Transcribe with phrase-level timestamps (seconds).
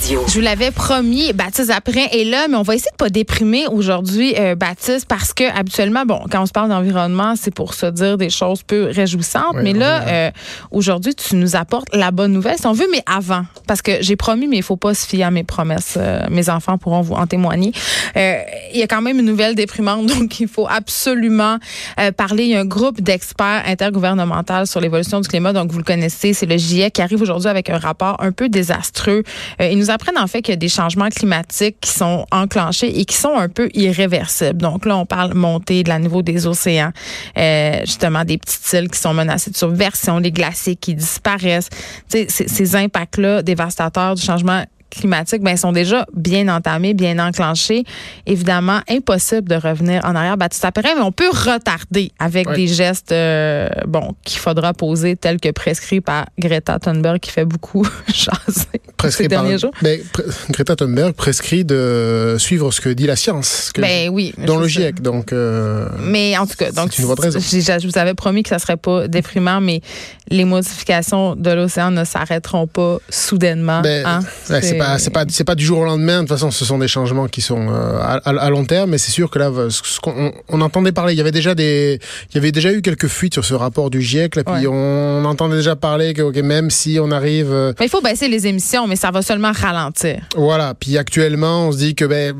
[0.00, 0.22] Radio.
[0.28, 3.66] Je vous l'avais promis, Baptiste après est là, mais on va essayer de pas déprimer
[3.66, 7.86] aujourd'hui, euh, Baptiste, parce que habituellement, bon, quand on se parle d'environnement, c'est pour se
[7.86, 9.56] dire des choses peu réjouissantes.
[9.62, 10.30] Mais là, euh,
[10.70, 14.16] aujourd'hui, tu nous apportes la bonne nouvelle, si on veut, mais avant, parce que j'ai
[14.16, 15.94] promis, mais il faut pas se fier à mes promesses.
[15.96, 17.72] Euh, mes enfants pourront vous en témoigner.
[18.16, 18.38] Euh,
[18.72, 21.58] Il y a quand même une nouvelle déprimante, donc il faut absolument
[21.98, 22.44] euh, parler.
[22.44, 26.32] Il y a un groupe d'experts intergouvernemental sur l'évolution du climat, donc vous le connaissez,
[26.32, 29.24] c'est le GIEC qui arrive aujourd'hui avec un rapport un peu désastreux.
[29.60, 33.00] Euh, ils nous apprennent en fait qu'il y a des changements climatiques qui sont enclenchés
[33.00, 34.60] et qui sont un peu irréversibles.
[34.62, 36.92] Donc là, on parle montée de la niveau des océans,
[37.36, 41.68] euh, justement des petites îles qui sont menacées de subversion, des glaciers qui disparaissent.
[42.10, 47.18] Tu sais, c- ces impacts-là dévastateurs du changement climatiques ben, sont déjà bien entamés, bien
[47.18, 47.84] enclenchés.
[48.26, 50.36] Évidemment, impossible de revenir en arrière.
[50.36, 52.56] Baptiste Perrin, mais on peut retarder avec Oui.
[52.56, 57.44] des gestes euh, bon qu'il faudra poser tels que prescrits par Greta Thunberg qui fait
[57.44, 58.66] beaucoup jaser
[58.96, 59.72] Prescrit ces par- derniers jours.
[59.82, 64.34] Mais pre- Greta Thunberg prescrit de suivre ce que dit la science, que- Ben oui.
[64.46, 64.80] dans le ça.
[64.80, 65.00] GIEC.
[65.00, 68.76] Donc, euh, Mais en tout cas, donc une je vous avais promis que ça serait
[68.76, 69.80] pas déprimant, mais
[70.28, 73.80] les modifications de l'océan ne s'arrêteront pas soudainement.
[73.80, 74.20] ben, hein.
[74.50, 76.16] ouais, c'est pas, c'est pas, c'est pas du jour au lendemain.
[76.22, 78.90] De toute façon, ce sont des changements qui sont euh, à, à- à long terme.
[78.90, 81.98] Mais c'est sûr que là, ce on, on entendait parler, il y avait déjà des,
[82.30, 84.36] il y avait déjà eu quelques fuites sur ce rapport du GIEC.
[84.36, 84.66] Là, puis Ouais.
[84.66, 88.46] on, entendait déjà parler que même si on arrive, euh, Mais il faut baisser les
[88.46, 90.20] émissions, mais ça va seulement ralentir.
[90.36, 90.74] voilà.
[90.74, 92.34] Puis actuellement, on se dit que ben,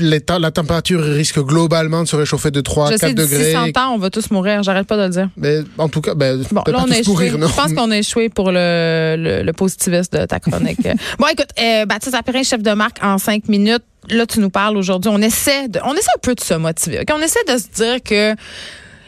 [0.00, 3.28] l'état- la température risque globalement de se réchauffer de 3 Je à sais, 4 d'ici
[3.30, 3.52] degrés.
[3.52, 4.62] 100 ans, on va tous mourir.
[4.62, 5.28] J'arrête pas de le dire.
[5.36, 7.12] Mais en tout cas, ben, Bon, là, on pas a tous échoué.
[7.12, 7.48] mourir, non?
[7.48, 10.78] Je pense qu'on a échoué pour le, le, le positivisme de ta chronique.
[11.18, 13.84] bon, écoute, euh, Baptiste Apérin, chef de marque en cinq minutes.
[14.08, 15.10] Là, tu nous parles aujourd'hui.
[15.14, 17.04] On essaie de, on essaie un peu de se motiver.
[17.12, 18.34] On essaie de se dire que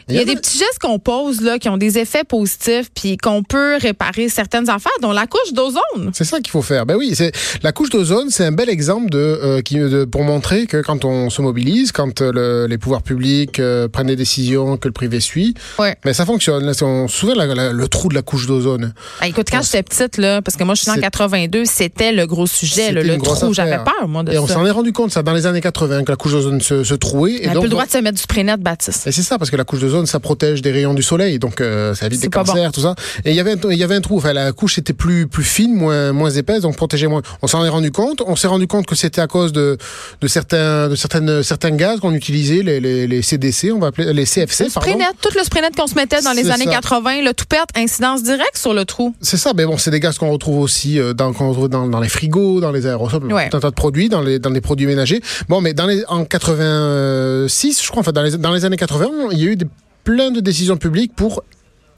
[0.09, 2.89] il y a des a- petits gestes qu'on pose là qui ont des effets positifs
[2.95, 6.11] puis qu'on peut réparer certaines affaires, dont la couche d'ozone.
[6.13, 6.85] C'est ça qu'il faut faire.
[6.85, 7.31] Ben oui, c'est
[7.63, 11.05] la couche d'ozone, c'est un bel exemple de, euh, qui, de pour montrer que quand
[11.05, 14.93] on se mobilise, quand euh, le- les pouvoirs publics euh, prennent des décisions que le
[14.93, 15.95] privé suit, Ouais.
[16.03, 16.65] ben ça fonctionne.
[16.65, 18.93] Là, on se souvient la- la- le trou de la couche d'ozone.
[19.21, 22.11] Ah, écoute, quand j'étais petite là, parce que moi je suis en c'est- 82, c'était
[22.11, 23.53] le gros sujet, le grosse trou.
[23.53, 26.03] J'avais peur moi de Et on s'en est rendu compte ça dans les années 80
[26.03, 27.41] que la couche d'ozone se, se trouait.
[27.45, 29.07] On a donc, plus le droit de se mettre du spray net, Baptiste.
[29.07, 31.61] Et c'est ça, parce que la couche d'ozone, ça protège des rayons du soleil, donc
[31.61, 32.95] euh, ça évite des cancers, tout ça.
[33.25, 35.27] Et il y avait un, il y avait un trou, enfin la couche était plus
[35.27, 37.21] plus fine, moins moins épaisse, donc protégeait moins.
[37.41, 38.21] On s'en est rendu compte.
[38.25, 39.77] On s'est rendu compte que c'était à cause de
[40.21, 44.11] de certains de certaines certains gaz qu'on utilisait, les, les, les CDC, on va appeler
[44.13, 44.97] les CFC, Le pardon.
[44.97, 46.71] net, tout le spray net qu'on se mettait dans les années ça.
[46.71, 49.15] 80, le tout perte, incidence directe sur le trou.
[49.21, 51.87] C'est ça, mais bon, c'est des gaz qu'on retrouve aussi euh, dans, qu'on retrouve dans,
[51.87, 53.49] dans les frigos, dans les aérosols, Ouais.
[53.49, 55.21] tout un tas de produits, dans les, dans les produits ménagers.
[55.49, 59.07] Bon, mais dans les, en 86, je crois, enfin, dans les, dans les années 80,
[59.31, 59.65] il y a eu des,
[60.03, 61.43] plein de décisions publiques pour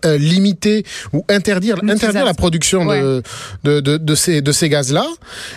[0.04, 0.84] euh, limiter
[1.14, 3.22] ou interdire, interdire la production de,
[3.64, 5.06] de, de, de ces, de ces gaz-là.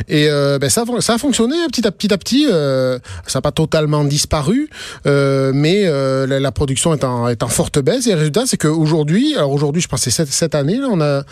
[0.09, 2.47] Et euh, ben, ça, ça a fonctionné petit à petit à petit.
[2.50, 4.69] euh, ça n'a pas totalement disparu,
[5.04, 8.06] mais la, la production est en, est en forte baisse.
[8.06, 10.88] Et le résultat, c'est qu'aujourd'hui, alors aujourd'hui, je pense que c'est cette, cette année, là,
[10.91, 11.22] on a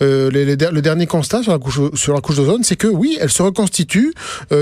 [0.00, 2.86] les- les der- le dernier constat sur la couche, sur la couche d'ozone, c'est que
[2.86, 4.12] oui, elle se reconstitue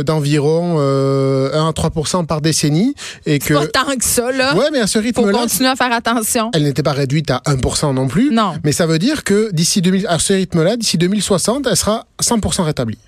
[0.04, 2.94] d'environ euh, 1 à 3% par décennie.
[3.26, 4.54] Et que, Pas tant que ça, là.
[4.56, 6.50] ouais, mais à ce Faut continuer à faire attention.
[6.54, 8.30] elle n'était pas réduite à 1% non plus.
[8.32, 8.54] Non.
[8.64, 12.62] Mais ça veut dire que d'ici 2000, à ce rythme-là, d'ici 2060, elle sera 100%
[12.62, 12.98] rétablie.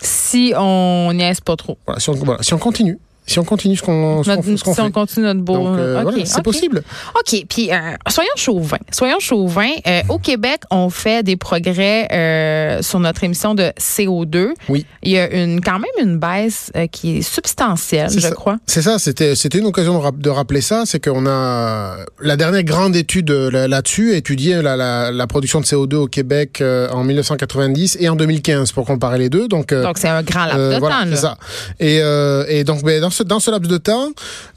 [0.00, 1.78] Si on niaise pas trop.
[1.86, 2.98] Voilà, si on, voilà, si on continue.
[3.28, 4.90] Si on continue ce qu'on ce qu'on- Notre- ce qu'on si on fait.
[4.92, 5.54] continue notre beau.
[5.54, 6.82] Donc, euh, OK, voilà, c'est possible.
[7.14, 7.44] OK.
[7.48, 7.76] Puis, euh,
[8.08, 8.76] soyons chauvins.
[8.90, 9.70] Soyons chauvins.
[9.86, 14.48] Euh, au Québec, on fait des progrès euh, sur notre émission de CO2.
[14.68, 14.84] Oui.
[15.02, 18.30] Il y a une, quand même une baisse euh, qui est substantielle, je ça.
[18.30, 18.56] crois.
[18.66, 22.36] C'est ça, c'était c'était une occasion de, rap- de rappeler ça, c'est qu'on a la
[22.36, 26.06] dernière grande étude euh, là- là-dessus a étudié la, la, la production de CO2 au
[26.06, 29.48] Québec euh, en 1990 et en 2015 pour comparer les deux.
[29.48, 31.10] Donc, euh, Donc, c'est un grand laps Euh, de voilà, temps.
[31.10, 31.36] c'est ça.
[31.80, 34.10] Et, euh, et donc, ben, dans, dans ce laps de temps,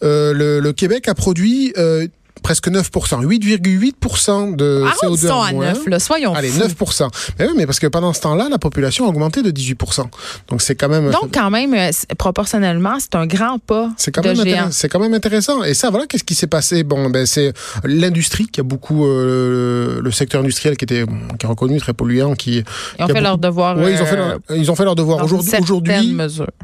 [0.04, 2.08] euh, le, le Québec a produit euh,
[2.42, 5.66] presque 9%, 8,8% de CO2 Arrondissons en à moins.
[5.74, 6.00] 9, là.
[6.00, 6.62] Soyons Allez, fous.
[6.86, 7.10] 9%.
[7.40, 10.06] Mais oui, mais parce que pendant ce temps-là, la population a augmenté de 18%.
[10.50, 11.10] Donc, c'est quand même...
[11.12, 14.68] Donc, quand même, euh, proportionnellement, c'est un grand pas c'est quand, même intéressant.
[14.72, 15.64] c'est quand même intéressant.
[15.64, 16.84] Et ça, voilà, qu'est-ce qui s'est passé?
[16.84, 17.54] Bon, ben, c'est
[17.84, 21.06] l'industrie qui a beaucoup, euh, le secteur industriel qui était,
[21.40, 23.78] qui est reconnu très polluant, qui, Ils ont qui fait beaucoup- leur devoir.
[23.78, 25.24] oui, ils ont fait euh, leur, ils ont fait leur devoir.
[25.24, 25.52] Aujourd'hui,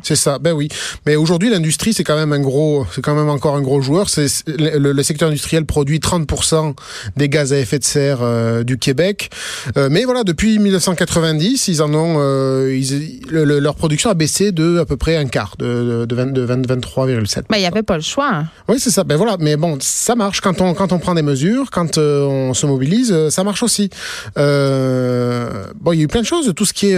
[0.04, 0.70] c'est ça, ben oui.
[1.06, 4.10] Mais aujourd'hui, l'industrie, c'est quand même un gros, c'est quand même encore un gros joueur.
[4.10, 6.74] C'est le secteur industriel produit 30%
[7.16, 9.30] des gaz à effet de serre euh, du Québec.
[9.78, 12.82] Euh, mais voilà, depuis 1990, ils en ont, euh,
[13.30, 17.44] leur production a baissé de à peu près un quart, de, de, 23,7.
[17.50, 18.44] Mais il n'y avait pas le choix.
[18.68, 19.04] Oui, c'est ça.
[19.04, 22.54] Ben voilà, mais bon, ça marche quand on quand on prend des mesures, quand on
[22.54, 23.90] se mobilise, ça marche aussi.
[24.36, 26.98] bon, il y a eu plein de choses, tout ce qui est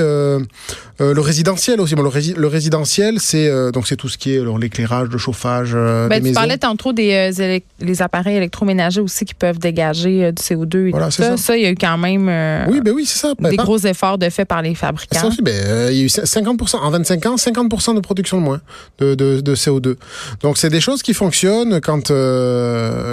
[1.00, 1.96] le résidentiel aussi.
[1.96, 6.30] Bon, le, résidentiel, c'est donc c'est tout ce qui est l'éclairage, le chauffage ben, des
[6.30, 7.30] tu parlais tantôt des
[7.82, 11.38] les appareils électroménagers aussi qui peuvent dégager euh, du CO2 et tout ça.
[11.38, 11.58] ça.
[11.58, 13.34] il y a eu quand même euh, oui, ben oui, ça.
[13.40, 15.20] Ben, des gros efforts de fait par les fabricants.
[15.20, 18.38] Ça aussi, ben, euh, il y a eu 50 en 25 ans, 50 de production
[18.38, 18.62] de moins
[19.00, 19.96] de, de, de CO2.
[20.42, 22.12] Donc c'est des choses qui fonctionnent quand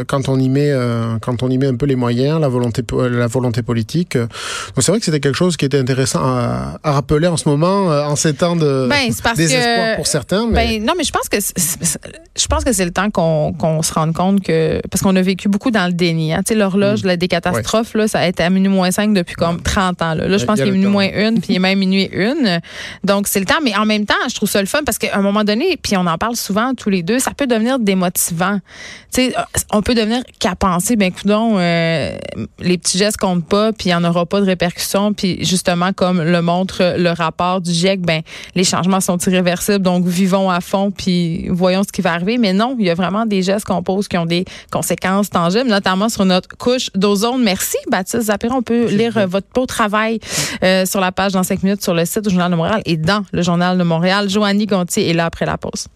[0.07, 0.73] quand on y met
[1.21, 4.17] quand on y met un peu les moyens, la volonté la volonté politique.
[4.17, 4.29] Donc
[4.79, 7.76] c'est vrai que c'était quelque chose qui était intéressant à, à rappeler en ce moment
[7.77, 10.47] en ces temps de ben, désespoir pour certains.
[10.47, 10.79] Mais...
[10.79, 14.13] Ben, non, mais je pense que je pense que c'est le temps qu'on se rende
[14.15, 16.33] compte que parce qu'on a vécu beaucoup dans le déni.
[16.33, 16.43] Hein.
[16.45, 17.17] Tu sais, l'horloge mm.
[17.17, 20.15] des catastrophes, là, ça a été à minuit moins 5 depuis comme 30 ans.
[20.15, 22.61] Là, je pense qu'il est minuit moins une, puis il est même minuit une.
[23.05, 23.61] Donc, c'est le temps.
[23.63, 25.97] Mais en même temps, je trouve ça le fun parce qu'à un moment donné, puis
[25.97, 28.59] on en parle souvent tous les deux, ça peut devenir démotivant.
[29.13, 29.35] Tu sais,
[29.73, 32.17] on peut devenir qu'à penser, ben, coudons, euh,
[32.59, 35.13] les petits gestes comptent pas, puis il n'y en aura pas de répercussions.
[35.13, 38.23] Puis justement, comme le montre le rapport du GIEC, ben,
[38.55, 39.81] les changements sont irréversibles.
[39.81, 42.39] Donc, vivons à fond, puis voyons ce qui va arriver.
[42.39, 45.69] Mais non, il y a vraiment des gestes qu'on pose qui ont des conséquences tangibles,
[45.69, 47.43] notamment sur notre couche d'ozone.
[47.43, 48.57] Merci, Baptiste Zapira.
[48.57, 50.21] On peut lire votre beau travail
[50.63, 52.97] euh, sur la page dans 5 minutes sur le site du Journal de Montréal et
[52.97, 54.29] dans le Journal de Montréal.
[54.29, 55.87] Joannie Gontier est là après la pause.